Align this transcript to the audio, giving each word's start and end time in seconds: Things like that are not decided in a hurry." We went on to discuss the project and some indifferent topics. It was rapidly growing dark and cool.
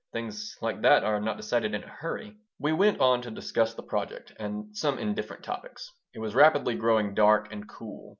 Things 0.13 0.57
like 0.63 0.81
that 0.81 1.03
are 1.03 1.19
not 1.21 1.37
decided 1.37 1.75
in 1.75 1.83
a 1.83 1.87
hurry." 1.87 2.35
We 2.59 2.73
went 2.73 2.99
on 2.99 3.21
to 3.21 3.29
discuss 3.29 3.75
the 3.75 3.83
project 3.83 4.31
and 4.39 4.75
some 4.75 4.97
indifferent 4.97 5.43
topics. 5.43 5.91
It 6.15 6.19
was 6.19 6.33
rapidly 6.33 6.73
growing 6.73 7.13
dark 7.13 7.53
and 7.53 7.69
cool. 7.69 8.09